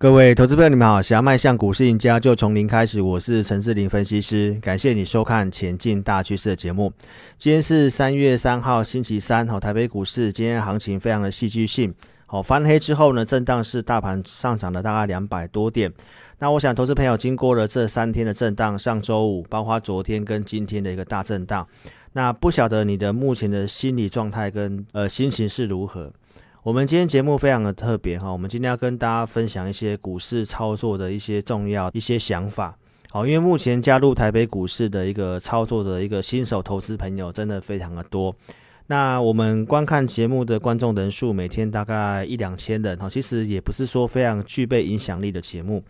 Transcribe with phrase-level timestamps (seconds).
[0.00, 1.02] 各位投资朋友，你们好！
[1.02, 3.02] 想要迈向股市赢家，就从零开始。
[3.02, 6.92] 我是陈志霖分析师，感谢你收看《前进大趋势》的节目。
[7.36, 9.48] 今天是三月三号，星期三。
[9.48, 11.92] 好，台北股市今天行情非常的戏剧性。
[12.26, 15.92] 好，翻黑之后呢，震荡是大盘上涨了大概两百多点。
[16.38, 21.66] 那我想，投资朋友经过了这三天的震荡，上周五包括昨天跟今天的一个大震荡，
[22.12, 26.12] 那不晓得你的目前的心理状态跟呃心情是如何？
[26.68, 32.76] 我们今天节目非常的特别哈，我们今天要跟大家分享一些股市操作的一些重要一些想法。
[33.10, 38.36] 好，因为目前加入台北股市的一个操作的一个新手投资朋友真的非常的多。
[38.86, 45.82] 那我们观看节目的观众人数每天大概一两千人哈，其实也不是说非常具备影响力的节目。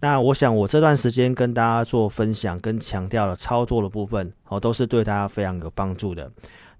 [0.00, 6.28] 那我想我这段时间跟大家做分享跟强调的操作的部分，哦，都是对大家非常有帮助的。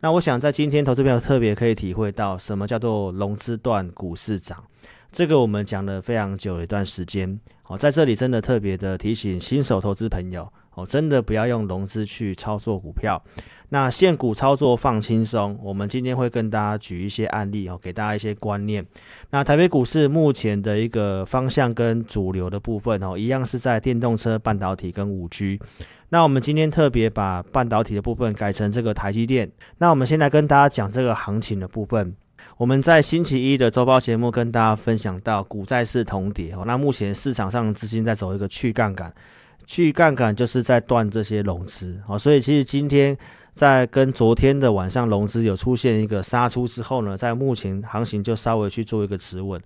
[0.04, 4.62] 那我想在今天投资朋友特别可以体会到什么叫做融资断股市涨，
[5.10, 7.40] 这个我们讲了非常久一段时间。
[7.68, 13.18] 哦，在这里真的特别的提醒新手投资朋友，哦，真的不要用融资去操作股票。
[13.70, 18.84] 那现股操作放轻松，我们今天会跟大家举一些案例哦，给大家一些观念。
[19.30, 25.58] 那台北股市目前的一个方向跟主流的部分哦，一样是在电动车、半导体跟五 G。
[26.08, 29.50] 那我们今天特别把半导体的部分改成这个台积电。
[29.78, 32.14] 那我们先来跟大家讲这个行情的部分。
[32.56, 36.62] 我们在星期一的周报节目跟大家分享到，股债市同跌哦。
[36.66, 39.12] 那目前市场上资金在走一个去杠杆，
[39.66, 42.18] 去杠杆就是在断这些融资哦。
[42.18, 43.16] 所以其实今天
[43.54, 49.60] 在跟昨天的晚上融资有出现一个杀出之后呢，在目前行情就稍微去做一个止稳。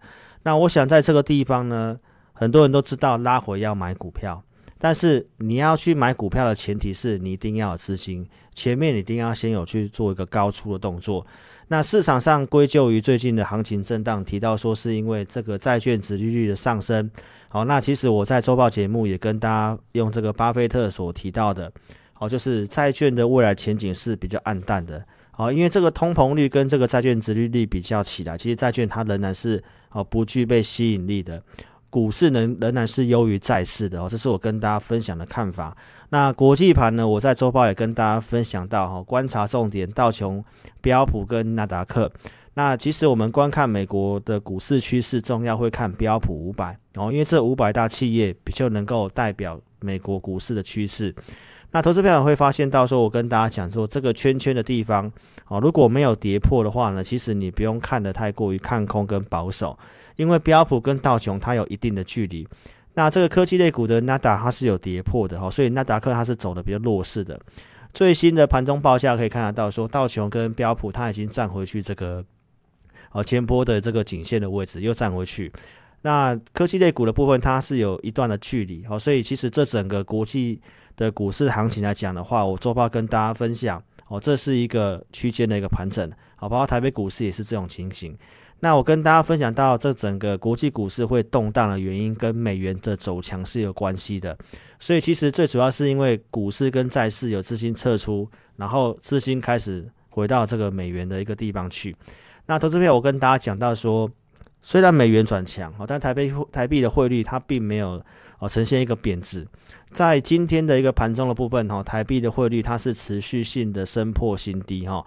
[0.44, 1.98] 那我想在这个地方呢，
[2.32, 4.42] 很多人都知道拉回要买股票。
[4.78, 11.26] 但是你要去买股票的前提是你一定要有资金，前面你一定要先有去做一个高出的动作。
[11.70, 17.10] 那市场上归咎于最近的行情震荡，提到说是因为这个债券殖利率的上升。
[17.48, 21.70] 好，那其实我在周报节目也跟大家用这个巴菲特所提到的，
[22.12, 25.04] 好，就是债券的未来前景是比较暗淡的。
[25.30, 31.42] 好，因为这个通膨率跟这个债券殖利率比较起来，其实债券它仍然是好不具备吸引力的。
[31.90, 35.76] 股市能仍然是优于债市的哦，这是我跟大家分享的看法。
[36.10, 37.06] 那国际盘呢？
[37.06, 40.44] 我在周报也跟大家分享到哈，观察重点道琼、
[40.80, 42.10] 标普跟纳达克。
[42.54, 51.14] 那其实我们观看美国的股市趋势，重要会看标普五百哦，因为这五百大企业比较能够代表美国股市的趋势。
[51.70, 55.10] 那投资朋友会发现到说，我跟大家讲说，这个圈圈的地方
[55.48, 59.78] 哦，如果没有跌破的话呢，其实你不用看得太过于看空跟保守。
[60.16, 62.44] 因为标普跟道琼它有一定的距离，
[62.94, 67.38] 那这个科技类股的纳达它是有跌破的哈，所以纳达克它是走的比较弱势的。
[67.94, 72.24] 最新的盘中报价可以看得到，说道琼跟标普它已经站回去这个
[73.12, 75.52] 呃前波的这个颈线的位置，又站回去。
[76.02, 80.60] 那科技类股的部分它是有一段的距离哦，所以其实这整个国际
[80.98, 88.14] 的股市行情来讲的话，我周报跟大家分享哦，这是一个区间的一个盘整，好，包括台北股市也是这种情形。
[88.60, 94.36] 那我跟大家分享到，这整个国际股市会动荡的原因跟美元的走强是有关系的，
[94.80, 101.94] 所以其实最主要是因为股市跟债市有资金撤出，然后资金开始回到这个美元的一个地方去。
[102.46, 104.10] 那投资票我跟大家讲到说，
[104.60, 108.04] 虽然美元转强，但台币台币的汇率它并没有
[108.38, 109.46] 哦呈现一个贬值，
[109.92, 115.04] 在今天的一个盘中的部分哈，台币的汇率它是持续性的升破新低哈。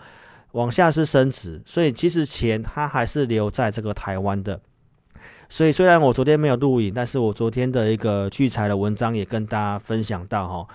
[0.51, 4.59] 往下是升值，所以其实钱它还是留在这个台湾的。
[5.47, 10.67] 所以虽然我昨天没有录影，但是我昨天的一个聚财的文章也跟大家分享到哈，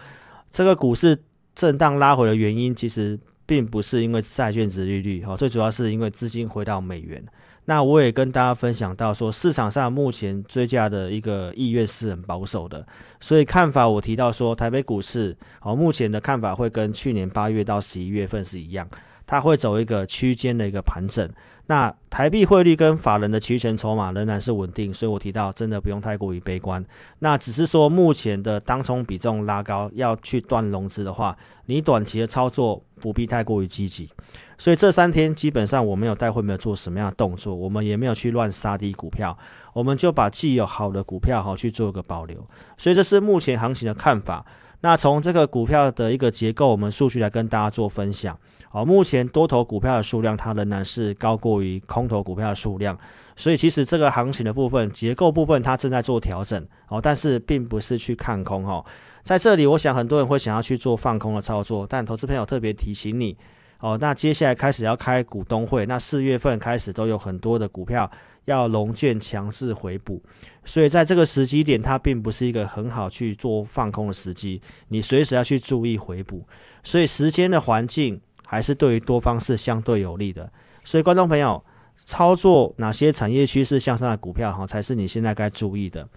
[0.50, 1.19] 这个股市
[1.55, 7.23] 震荡拉回的原因，其实并不是因为债券殖利率哈，最主要是因为资金回到美元。
[7.66, 12.87] 那我也跟大家分享到说，市场上目前追加的一个意愿是很保守的，
[13.21, 18.88] 所以看法我提到说，台北股市哦，目前的看法会跟去年八月到十一月份是一样。
[19.28, 21.28] 它会走一个区间的一个盘整，
[21.69, 26.85] 那台币汇率跟法人的期权筹码仍然是稳定，所以我提到真的不用太过于悲观。
[27.19, 34.08] 那只是说目前的当冲比重拉高，要去断融资的话，你短期的操作不必太过于积极。
[34.56, 39.37] 所以这三天基本上我没有带会没有做什么样的动作，我们也没有去乱杀低股票，
[39.73, 42.46] 我们就把既有好的股票哈去做一个保留。
[42.76, 44.46] 所以这是目前行情的看法。
[44.82, 48.38] 那从这个股票的一个结构，我们数据来跟大家做分享。
[48.76, 52.94] 好，目前多头股票的数量它仍然是高过于空头股票的数量，
[53.34, 58.84] 所以其实这个行情的部分结构部分它正在做调整，哦，但是并不是去看空哦。
[59.23, 63.34] 在这里，我想很多人会想要去做放空的操作，但投资朋友特别提醒你，
[63.81, 68.11] 哦，那接下来开始要开股东会，那四月份开始都有很多的股票
[68.44, 70.23] 要融券强势回补，
[70.67, 76.46] 所以在这个时机点，它并不是一个很好去做放空的时机，你随时要去注意回补，
[76.82, 80.50] 所以时间的环境还是对于多方是相对有利的，
[80.84, 81.62] 所以观众朋友，
[81.96, 86.08] 操作哪些产业趋势向上的股票哈，才是你现在该注意的。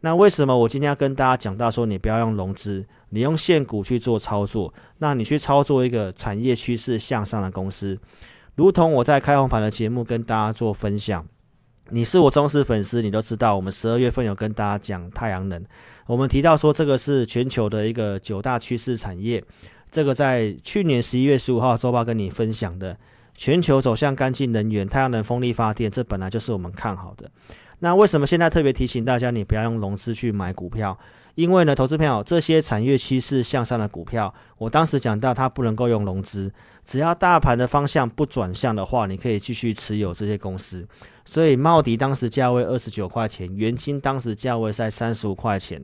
[0.00, 4.72] 那为什么我今天要跟大家讲到说，你不要用融资，你用现股去做操作？
[4.98, 7.98] 那你去操作一个产业趋势向上的公司，
[8.54, 11.26] 如同我在开红盘的节目跟大家做分享。
[11.90, 15.64] 你是我忠实粉丝，你都知道，我们十二月份有跟大家讲太阳能，
[16.06, 19.42] 我们提到说这个是全球的一个九大趋势产业。
[19.90, 22.96] 这个在去年十一月十五号周报跟你分享的，
[23.34, 27.30] 全球走向干净能源，太阳能、风力发电，这本来就是我们看好的。
[27.80, 30.98] 那为什么现在特别提醒大家，你不要用融资去买股票？
[31.36, 36.52] 因为呢，投资朋友，这些产业趋势向上的股票，我当时讲到它不能够用融资，
[36.84, 40.84] 只要大盘的方向不转向的话，你可以继续持有这些公司。
[41.24, 45.80] 所以茂迪当时价位二十九块钱，元晶当时价位在三十五块钱。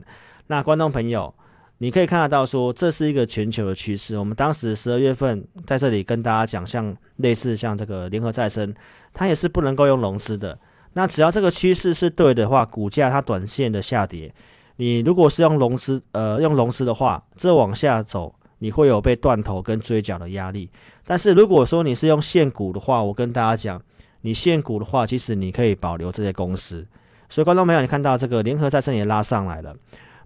[0.47, 1.33] 那观众朋友，
[1.79, 4.17] 你可以看得到说，这是一个全球的趋势。
[4.17, 8.73] 我们当时十二月份在这里跟大家讲，像类似像这个联合再生，
[9.13, 10.57] 它也是不能够用融资的。
[10.93, 14.33] 那只要这个趋势是对的话，股价它短线的下跌，
[14.77, 20.69] 你如果是用融资，呃，用融资的话，这往下走，你会有被断头跟追缴的压力。
[21.05, 23.81] 但是如果说你是用现股的话，我跟大家讲，
[24.21, 26.87] 你现股的话，其实你可以保留这些公司。
[27.27, 29.75] 所以观众朋友，你看到这个联合再生也拉上来了，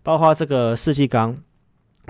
[0.03, 1.37] 包括这个世纪钢、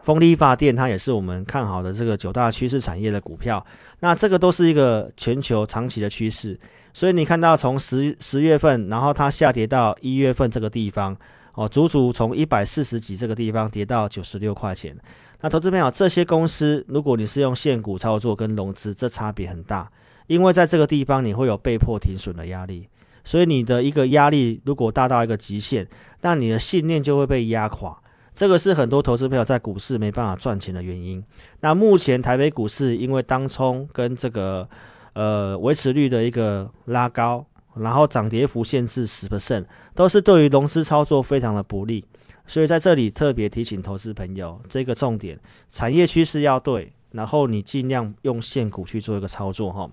[0.03, 3.65] 风力发电，它也是我们看好的这个九大趋势产业的股票。
[3.99, 6.59] 那这个都是一个全球长期的趋势。
[6.93, 11.15] 所以你看到从十十月份，然后它下跌到一月份这个地方，
[11.53, 14.97] 哦，足足从一百四十几这个地方跌到九十六块钱。
[15.41, 19.89] 那投资朋友，这些公司如果你是用现股操作跟融资，这差别很大，
[20.27, 22.89] 因为在这个地方你会有被迫停损的压力，
[23.23, 25.87] 所以你的一个压力如果大到一个极限，
[26.21, 27.97] 那你的信念就会被压垮。
[28.33, 31.23] 这个是很多投资朋友在股市没办法赚钱的原因。
[31.59, 34.67] 那目前台北股市因为当冲跟这个。
[35.13, 37.45] 呃，维持率的一个拉高，
[37.75, 42.05] 然后涨跌幅限制十 percent，都是对于融资操作非常的不利。
[42.45, 45.37] 所以在这里特别提醒投资朋友，这个重点，
[45.71, 49.89] 产业趋势要对，然后你尽量用现股去做一个操作哈。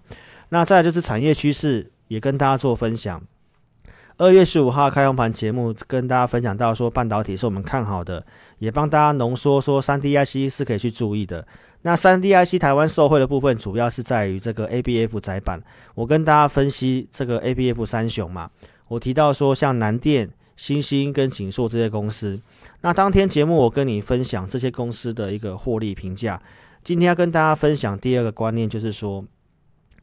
[0.51, 3.23] 那再就是产业趋势，也跟大家做分享。
[4.19, 8.25] 二月十五号开红盘节目跟大家分享到说，半导体是我们看好的，
[8.59, 11.47] 也帮大家浓缩说三 D IC 是可以去注意的。
[11.83, 15.63] 那三 D IC 台湾受惠的部分，主要是在于这个 ABF 载板。
[15.95, 18.51] 我跟大家分析这个 ABF 三雄嘛，
[18.89, 22.41] 我提到说像南电、欣兴跟景硕这些公司。
[22.81, 26.41] 那当天节目我跟你分享这些公司的一个获利评价。
[26.83, 29.23] 今天要跟大家分享第二个观念，就是说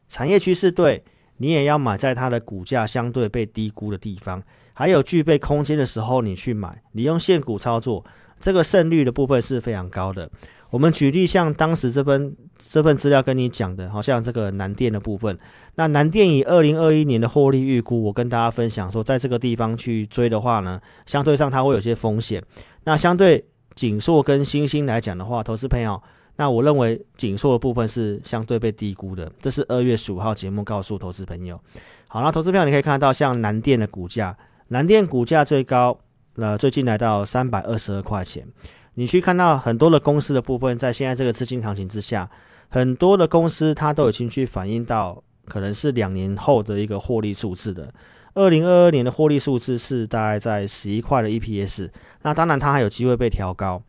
[0.08, 1.02] 产业趋势对，
[1.38, 4.42] 你也要买在它的股价相对被低估的地方，
[4.72, 6.82] 还有具备空间的时候，你去买。
[6.92, 8.04] 你用现股操作，
[8.40, 10.30] 这个胜率的部分是非常高的。
[10.70, 15.38] 我们举例，像当时这份这份资料跟你讲的，好像这个南电的部分。
[15.76, 22.42] 那南电以二零二一年的获利预估，我跟大家分享说，在这个地方去追的话呢，相对上它会有些风险。
[22.82, 23.44] 那相对
[23.76, 26.02] 景硕跟欣兴来讲的话，投资朋友，
[26.36, 29.30] 那我认为紧缩的部分是相对被低估的。
[29.40, 31.60] 这是二月十五号节目告诉投资朋友。
[32.08, 34.36] 好，那投资票你可以看到，像南电的股价，
[34.68, 35.98] 南电股价最高，
[36.36, 38.46] 呃，最近来到三百二十二块钱。
[38.94, 42.30] 你去看到很多的公司的部分，在现在这个资金行情之下，
[42.68, 47.92] 很多的公司它都已经去反映到可能是两年后的一个获利数字的。
[48.34, 51.90] 二零二二年的获利数字是大概在十一块的 EPS，
[52.22, 53.80] 那当然它还有机会被调高，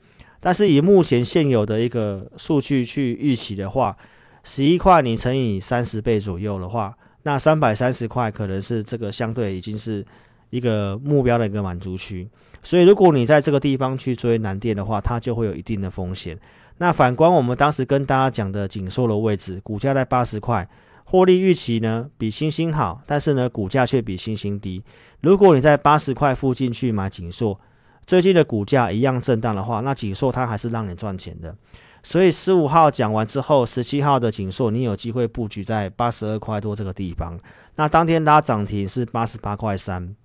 [0.45, 3.97] 但是以目前现有的一个数据去预期的话，
[4.43, 10.05] 十一块你乘以三十倍左右的话，那三百三十块可能是这个相对已经是
[10.51, 12.29] 一个目标的一个满足区。
[12.61, 16.39] 所以，如果你在这个地方去追南电的话，它就会有一定的风险。
[16.77, 20.69] 那反观我们当时跟大家讲的景硕的位置，股价在八十块，
[21.05, 24.83] 获利预期呢比星星好，但是呢股价却比星星低。
[25.21, 27.59] 如果你在八十块附近去买景硕，
[28.05, 31.55] 最近的股价一样震荡的话，那景硕它还是让你赚钱的。
[32.03, 37.39] 所以十五号讲完之后，十七号的景硕你有机会布局在八十二块多这个地方。
[37.77, 40.15] 那当天拉涨停是八十八块三。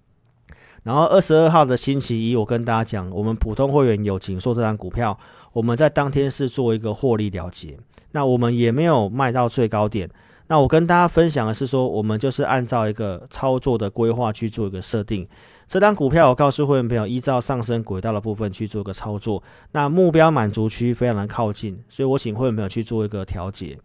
[0.82, 5.18] 然后二十二号的星期一，我跟大家讲，我们普通会员有景硕这张股票，
[5.52, 7.78] 我们在当天是做一个获利了结，
[8.12, 10.08] 那我们也没有卖到最高点。
[10.48, 15.26] 那我跟大家分享的是说，我们就是按照一个操作的规划去做一个设定。
[15.70, 23.78] 这张股票我告诉会员朋友，依照上升轨道的部分去做个操作，那目标满足区非常的靠近，所以我请会员朋友去做一个调节。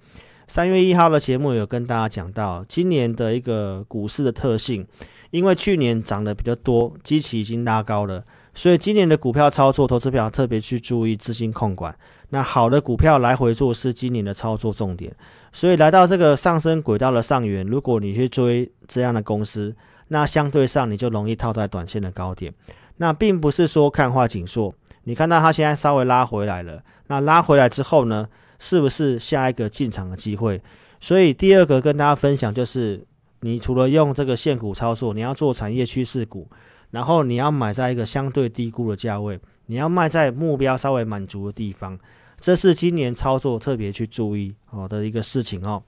[0.47, 4.83] 三月一号的节目有跟大家讲到今年的一个股市的特性，
[5.29, 8.23] 因为去年涨得比较多，基期已经拉高了，
[8.55, 11.95] 所以今年的股票操作，投资票特别去注意资金控管。
[12.29, 15.15] 那好的股票来回做是今年的操作重点，
[15.53, 19.75] 所以来到这个上升轨道的上缘，如果你去追这样的公司，
[20.07, 22.53] 那相对上你就容易套在短线的高点。
[22.97, 28.27] 那并不是说看坏景硕，你看到它现在稍微拉回来了，那拉回来之后呢，
[28.59, 30.61] 是不是下一个进场的机会？
[30.99, 33.05] 所以第二个跟大家分享就是，
[33.41, 36.49] 你除了用这个现股操作，你要做产业趋势股，
[36.91, 39.39] 然后你要买在一个相对低估的价位。
[39.67, 41.99] 你要卖在目标稍微满足的地方，
[42.39, 45.81] 这是今年操作特别去注意哦的一个事情哦。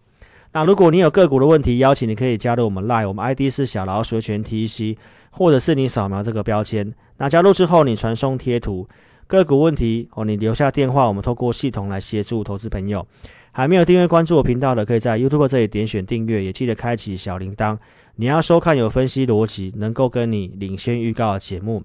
[0.53, 4.97] 那如果你有个股的问题，邀请你可以加入我们 Line，我们 ID 是小老鼠全 TC，
[5.31, 6.93] 或者是你扫描这个标签。
[7.17, 8.87] 那加入之后，你传送贴图
[9.27, 13.05] 个股问题哦，你留下电话，我们透过系统来协助投资朋友。
[13.51, 17.77] 还没有订阅关注我频道的，可以在 YouTube 这里点选订阅，也记得开启小铃铛。
[18.15, 21.83] 你要收看有分析逻辑，能够跟你领先预告的节目。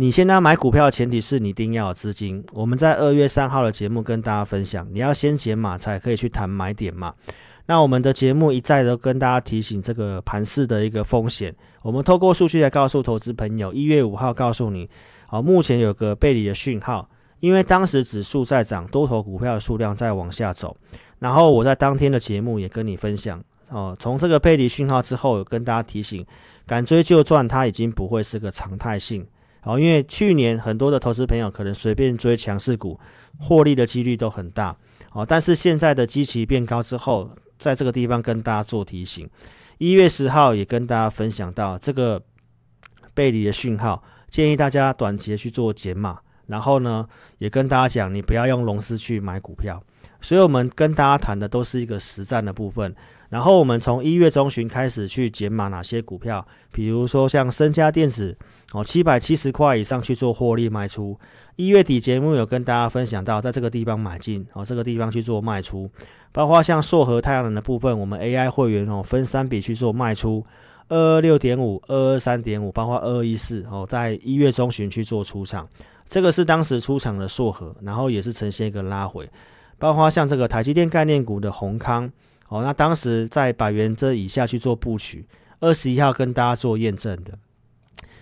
[0.00, 2.42] 你现在买股票的前提是你一定要有资金。
[2.54, 7.14] 我们在二月三号的节目跟大家分享，你要先减码才可以去谈买点嘛。
[7.66, 11.54] 那我们的节目一再的跟大家提醒这个盘势的一个风险。
[11.82, 14.88] 我们透过数据来告诉投资朋友，一月五号告诉你，
[15.26, 17.06] 好，目前有个背离的讯号，
[17.40, 20.74] 因为当时指数在涨，多头股票的数量在往下走。
[21.18, 23.38] 然后我在当天的节目也跟你分享，
[23.68, 26.24] 哦，从这个背离讯号之后，跟大家提醒，
[26.66, 29.26] 敢追就赚，它已经不会是个常态性。
[29.62, 32.98] 好，因为去年很多的投资朋友可能随便追强势股，
[33.38, 34.74] 获利的几率都很大。
[35.10, 39.28] 好，但是现在的基期变高之后，在这个地方跟大家做提醒。
[39.76, 42.22] 一月十号也跟大家分享到这个
[43.12, 46.18] 背离的讯号，建议大家短期去做减码。
[46.46, 47.06] 然后呢，
[47.38, 49.82] 也跟大家讲，你不要用龙狮去买股票。
[50.20, 52.94] 所以我们跟大家谈的都是一个实战的部分。
[53.28, 58.36] 然后我们从一月中旬开始去减码哪些股票，比如说像深佳电子。
[58.72, 61.18] 哦，七百七十块以上去做获利卖出。
[61.56, 65.90] 一月底节目有跟大家分享到，在这个地方买进，哦，这个地方去做卖出。
[66.32, 70.46] 包括像硕和太阳能的部分，我们 AI 会员哦分三笔去做卖出，
[70.88, 75.68] 二二六点五、二二三点五，包括二二一四哦，在一月中旬去做出场。
[76.08, 79.28] 这个是当时出场的硕和，然后也是呈现一个拉回。
[79.78, 82.08] 包括像这个台积电概念股的閎康，
[82.48, 85.26] 哦，那当时在百元这以下去做布局，
[85.58, 87.36] 二十一号跟大家做验证的。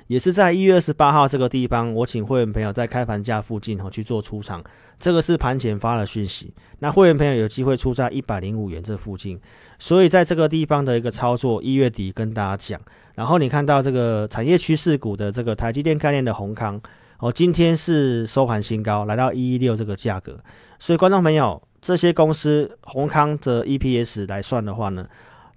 [0.09, 4.65] 也是在一月二十八号这个地方，我请会员朋友在开盘价附近哈去做出场，
[4.99, 6.53] 这个是盘前发的讯息。
[6.79, 9.39] 那会员朋友有机会出在一百零五元这附近，
[9.79, 12.81] 所以在这个地方的一个操作，一月底跟大家讲。
[13.15, 16.81] 然后你看到这个产业趋势股的这个台积电概念的宏康
[17.19, 20.39] 哦，今天是收盘新高，来到一一六这个价格。
[20.79, 25.07] 所以观众朋友，这些公司宏康的 EPS 来算的话呢，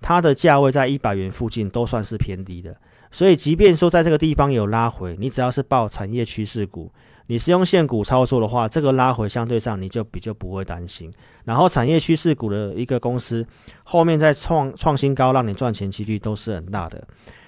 [0.01, 2.75] 它的价位在一百元附近都算是偏低的。
[3.11, 6.89] 所以，即便说在这个地方有拉回，你只要是报产业趋势股，
[7.27, 11.11] 你是用现股操作的话，这个拉回相对上你就比较不会担心。
[11.43, 13.45] 然后，产业趋势股的一个公司
[13.83, 17.05] 后面再创创新高，让你赚钱几率都是很大的。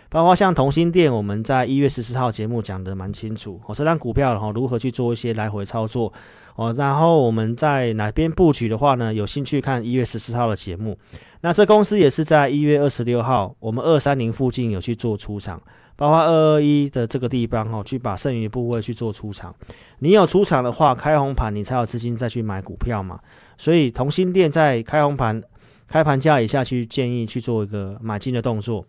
[0.10, 6.14] 包括像同心电，我们在一月十四号节目讲得蛮清楚，哦，这张股票然后如何去做一些来回操作。
[6.56, 9.12] 哦，然后我们在哪边布局的话呢？
[9.12, 10.96] 有兴趣看一月十四号的节目。
[11.46, 15.62] 那这公司也是在一月二十六号，我们二三零附近有去做出场，
[15.98, 19.54] 包括二二一的这个地方哈，去把剩余部位去做出场。
[20.00, 23.20] 你有出场的话，开红盘你才有资金再去买股票嘛。
[23.58, 25.44] 所以同心店在开红盘、
[25.86, 28.86] 开盘价以下去建议去做一个买进的动作。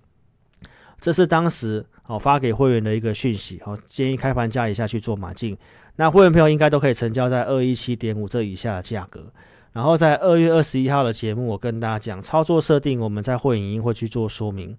[1.01, 5.59] 这是当时哦发给会员的一个讯息哦，建议开盘价以下去做买进。
[5.97, 9.27] 那会员朋友应该都可以成交在二一七点五这以下的价格。
[9.75, 14.75] 然后在二月二十一号的节目，我跟大家讲操作设定，我们在会影音会去做说明。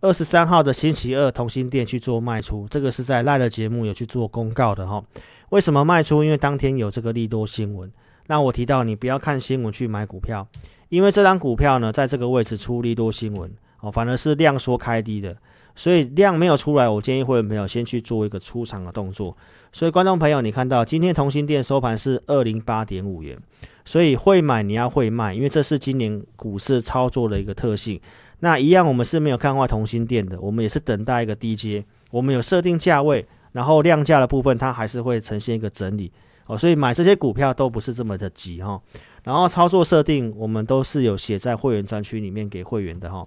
[0.00, 5.04] 二十三号的星期二，同心电去做卖出，这个是在赖的节目有去做公告的哈。
[5.50, 6.24] 为什么卖出？
[6.24, 7.92] 因为当天有这个利多新闻。
[8.26, 10.48] 那我提到你不要看新闻去买股票，
[10.88, 13.50] 因为这张股票呢，在这个位置出利多新闻
[13.80, 15.36] 哦，反而是量缩开低的。
[15.76, 19.36] 所以量没有出来，我建议会员朋友先去做一个出场的动作。
[19.72, 23.36] 所以观众朋友，你看到今天同心电收盘是二零八点五元，
[23.84, 28.00] 所以会买你要会卖，因为这是今年股市操作的一个特性。
[28.38, 36.12] 那一样，我们是没有看坏同心电的，我们也是等待一个低阶，我们有设定价位，然后量价的部分它还是会呈现一个整理
[36.46, 36.56] 哦。
[36.56, 38.80] 所以买这些股票都不是这么的急哈。
[39.24, 43.26] 然后操作设定我们都是有写在会员专区里面给会员的哈。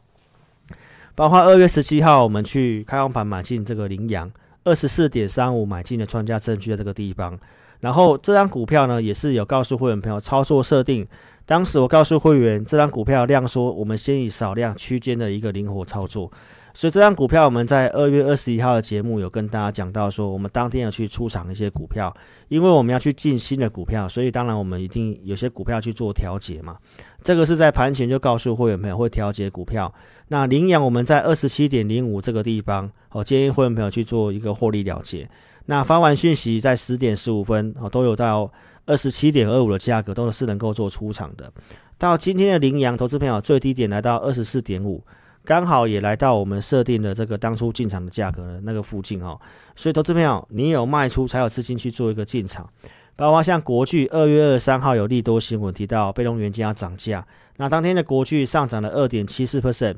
[1.18, 4.32] 包括二月十七号，我们去开放盘买进这个羚羊，
[4.64, 7.36] 二十四点三五买进的创价证据在这个地方。
[7.80, 11.08] 然后这张股票呢，也是有告诉会员朋友操作设定。
[11.44, 16.32] 当时我告诉会员，这张股票量说，我们先以少量区间的一个灵活操作。
[16.78, 22.16] 所以这张股票我们在二月二十一号的节目有跟大家讲到说，我们当天要去出场一些股票，
[22.50, 26.78] 因为我们要去进新的股票，所以当然我们一定有些股票去做调节嘛。
[27.24, 29.92] 这个是在盘前就告诉会员朋友会调节股票。
[30.28, 35.28] 那羚羊我们在二十七点零五这个地方，我，建议会员朋友去做一个获利了结。
[35.66, 38.54] 那发完讯息在十点十五分，哦，都有到
[38.86, 41.52] 二十七点二五的价格都是能够做出场的。
[41.98, 45.04] 到今天的羚羊投资朋友最低点来到二十四点五。
[45.48, 49.40] 刚好也来到我们设定的这个当初进场的价格的那个附近哦，
[49.78, 52.70] 所以投资朋友，你有卖出才有资金去做一个进场。
[53.16, 57.26] 包括像国巨，二月二十三号有利多新闻提到被动元件要涨价，
[57.56, 59.96] 那当天的国巨上涨了二点七四 percent。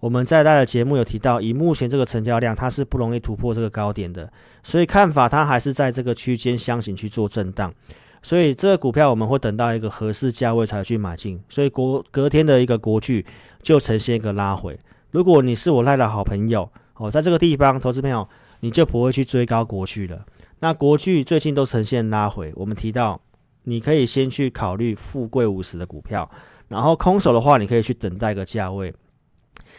[0.00, 4.30] 我们在大的节目有提到，以目前这个成交量，它是不容易突破这个高点的，
[4.62, 7.72] 所以看法它还是在这个区间箱型去做震荡。
[8.22, 13.24] 所以这个股票我们会等到一个合适价位才去买进，所以国隔天的一个国巨
[13.62, 14.78] 就呈现一个拉回。
[15.10, 18.28] 如果你是我赖的好朋友哦，在这个地方投资朋友，
[18.60, 20.24] 你就不会去追高国巨了。
[20.60, 23.18] 那国巨最近都呈现拉回，我们提到
[23.64, 26.30] 你可以先去考虑富贵五十的股票，
[26.68, 28.94] 然后空手的话，你可以去等待一个价位，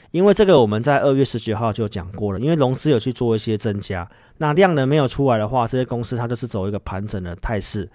[0.10, 7.88] 因为这个我们在二月十九号就讲过了，因为融资有去做一些增加，那量能没有出来的话，这些公司它就是走一个盘整的态势。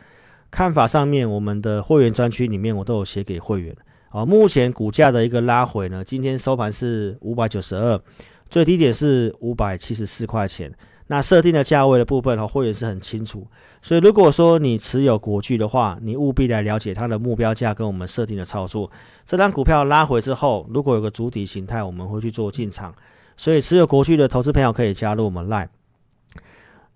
[0.50, 3.76] 看法上面，我们的会员专区里面我都有写给会员。
[4.08, 8.00] 好，目前股价的一个拉回呢，今天收盘是五百九十二，
[8.48, 10.72] 最低点是五百七十四块钱。
[11.08, 13.46] 那设定的价位的部分，哈，会员是很清楚。
[13.80, 18.90] 所以如果说你持有国巨的话，你务必来了解它的目标价跟我们设定的操作。
[19.24, 22.94] 这张股票拉回之后，如果有个主体形态，我们会去做进场。
[23.36, 25.68] 所以持有国巨的投资朋友可以加入我们 Line。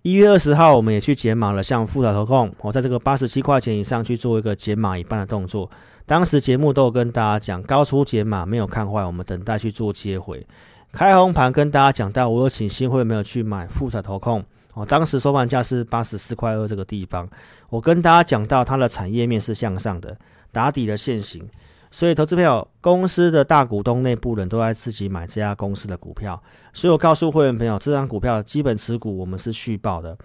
[0.03, 5.69] 一月二十号，我们也去解码了，像富彩投控，我在这个八十七块钱以上去做一个解码一半的动作。
[6.07, 10.43] 当时节目都有跟大家讲，高出解码没有看坏，我们等待去做接回。
[10.91, 14.43] 开红盘跟大家讲到，我有请新会没有去买富彩投控
[14.73, 17.29] 哦，当时收盘价是八十四块二这个地方，
[17.69, 20.17] 我跟大家讲到它的产业面是向上的，
[20.51, 21.47] 打底的线型。
[21.93, 30.17] 所以投资朋友，公司的大股东内部人都在自己买这家公司的股票，所以我告诉会员朋友，这张股票基本持股我们是续报的，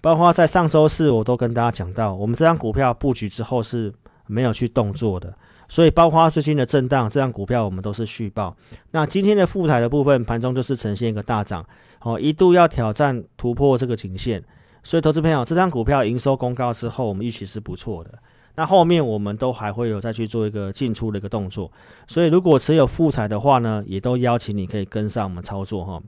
[0.00, 3.92] 包括在上周四我都跟大家讲到，我们这张股票布局之后是
[4.26, 5.32] 没有去动作的，
[5.68, 8.56] 所以包括最近的震荡，这张股票我们都是续报。
[8.90, 11.64] 那今天的复台的部分盘中就是呈现一个大涨，
[12.00, 14.42] 哦，一度要挑战突破这个颈线，
[14.82, 18.18] 所以投资朋友，这张股票营收公告之后，我们预期是不错的。
[18.54, 21.72] 那后面我们都还会有再去做一个进出的一个动作，
[22.06, 26.02] 所以如果持有富彩的话呢，也都邀请你可以跟上我们操作哈。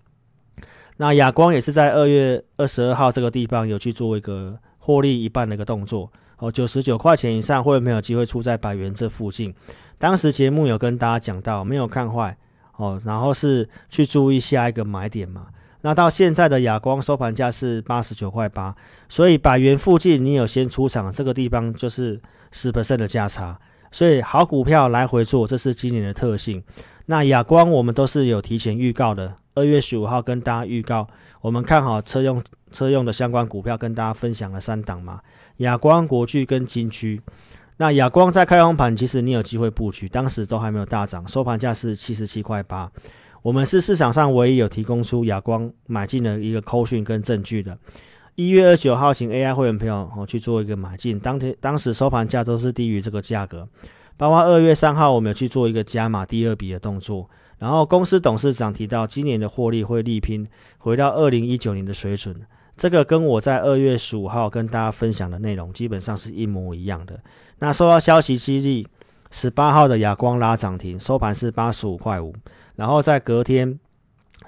[0.98, 9.52] 那亚光也是在二月二十二号这个地方有去做一个获利一半的一个动作哦，九十九块钱以上会没有机会出在百元这附近。
[9.98, 12.36] 当时节目有跟大家讲到，没有看坏
[12.76, 15.46] 哦，然后是去注意下一个买点嘛。
[15.84, 18.74] 那到现在的亚光收盘价是八十九块八，
[19.06, 22.18] 所以百元附近你有先出场，这个地方就是
[22.52, 23.58] 十 percent 的价差，
[23.92, 26.64] 所以好股票来回做，这是今年的特性。
[27.04, 31.06] 那亚光我们都是有提前预告的，二月十五号跟大家预告，
[31.42, 32.42] 我们看好车用
[32.72, 35.20] 车用的相关股票，跟大家分享了三档嘛，
[35.58, 37.20] 亚光、国巨跟金居。
[37.76, 42.90] 那亚光在开红盘，其实你有机会布局，当时都还没有大涨，收盘价是七十七块八。
[43.44, 47.76] 我们是市场上唯一有提供出亚光买进的一个扣讯跟证据的。
[48.36, 53.68] 一月二十九号，请 AI 会员朋友哦去做一个买进，当天当时收盘价都是低于这个价格。
[54.16, 57.28] 包括二月三号，我们有去做一个加码第二笔的动作。
[57.58, 62.34] 然后公司董事长提到，今年的获利会力拼回到二零一九年的水准。
[62.78, 67.20] 这个跟我在二月十五号跟大家分享的内容基本上是一模一样的。
[67.58, 68.88] 那受到消息激励，
[69.36, 72.32] 十八号的亚光拉涨停，收盘是八十五块五。
[72.76, 73.76] 然后在隔天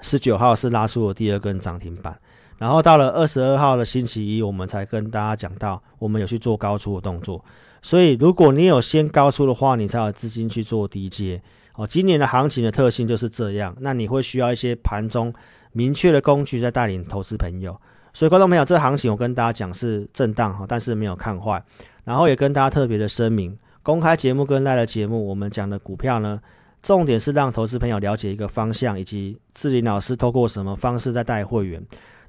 [0.01, 2.17] 十九号是拉出了第二根涨停板，
[2.57, 7.43] 然后到了二十二号的星期一，我们才跟大家讲到，我们有去做高出的动作。
[7.81, 11.41] 所以如果你有先高出的话，你才有资金去做低接。
[11.75, 15.33] 哦，今年的行情的特性就是这样，那你会需要一些盘中
[15.73, 17.77] 明确的工具在带领投资朋友。
[18.13, 21.61] 所以观众朋友，这行情我跟大家讲是震荡哈，但是没有看坏。
[22.05, 23.53] 然后也跟大家特别的声明，
[23.87, 26.41] 公开节目跟赖的节目，我们讲的股票呢。
[26.83, 31.81] 重点是让投资朋友了解一个方向，以及志霖老师透过什么方式在带会员。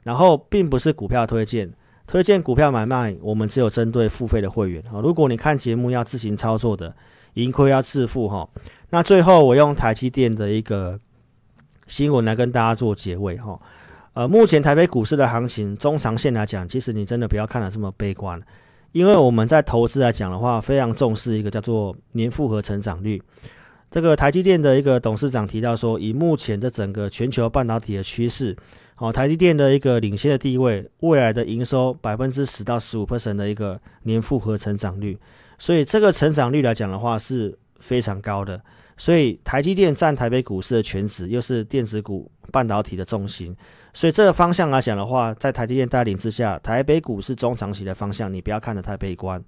[0.04, 1.68] 然后并不是股票推荐，
[2.06, 5.00] 推荐股票买卖，我们只有针对付费的会员啊。
[5.02, 6.94] 如果你看节目要自行操作的，
[7.34, 8.48] 盈亏要自负哈。
[8.90, 10.96] 那最后我用台积电的一个
[11.88, 13.60] 新闻来跟大家做结尾哈。
[14.12, 18.40] 呃，目前台北股市的行情中长线来讲，其实你真的不要看得这么悲观，
[18.92, 23.22] 因为我们在投资来讲的话，非常重视一个叫做年复合成长率。
[23.90, 28.54] 这个台积电的一个董事长提到说，以目前的整个全球半导体的趋势，
[28.98, 35.18] 哦，台积电的一个领先的地位，未来的营收百分之十到十五 percent 的一个年复合成长率，
[35.58, 38.60] 所以这个成长率来讲的话是非常高的。
[38.98, 43.56] 所以台积电占台北股市的全值，又是电子股半导体的重心，
[43.94, 49.42] 所以这个方向来讲的话，在台积电带领之下，台北股市中长期的方向，你不要看得太悲观。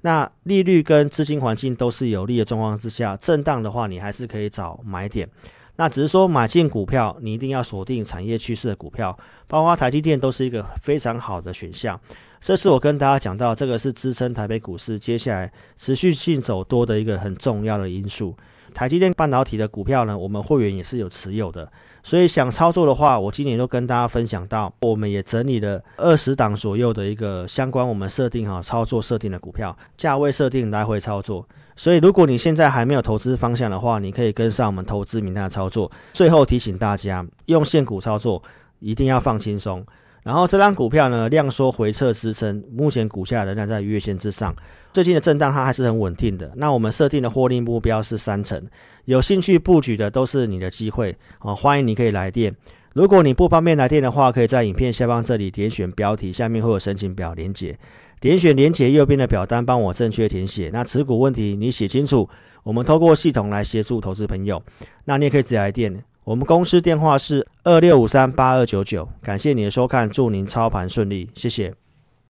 [0.00, 5.28] 那利率跟资金环境都是有利的状况之下，震荡的话，你还是可以找买点。
[5.76, 12.00] 那只是说买进股票，你一定要锁定产业趋势的股票，包括台积电都是一个非常好的选项。
[12.40, 18.36] 这是我跟大家讲到，这个是支撑台北股市接下来持续性走多的一个很重要的因素。
[18.74, 21.70] 台积电半导体的股票呢，我们会员也是有持有的，
[22.02, 31.46] 所以想操作的话，我今年都跟大家分享到，我们也整理了二十档左右的一个相关我们设定好操作设定的股票，价位设定来回操作。
[31.76, 35.90] 所以如果你现在还没有投资方向的话，你可以跟上我们投资名单的操作。
[36.12, 38.42] 最后提醒大家，用现股操作
[38.80, 39.84] 一定要放轻松。
[40.24, 44.56] 然后这张股票呢，量缩回撤支撑，目前股价仍然在月线之上。
[44.90, 46.50] 最近的震荡它还是很稳定的。
[46.56, 48.60] 那我们设定的获利目标是三成，
[49.04, 51.54] 有兴趣布局的都是你的机会哦。
[51.54, 52.56] 欢迎你可以来电。
[52.94, 57.78] 如果你不方便来电的话，可以在影片下方这里点选标题，下面会有申请表连结，
[58.18, 60.70] 点选连结右边的表单，帮我正确填写。
[60.72, 62.26] 那持股问题你写清楚，
[62.62, 64.62] 我们透过系统来协助投资朋友。
[65.04, 66.02] 那你也可以直接来电。
[66.24, 71.74] 我们公司电话是二六五三八二九九，感谢你的收看，祝您操盘顺利，谢谢。